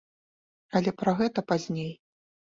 [0.79, 1.93] Але пра гэта пазней.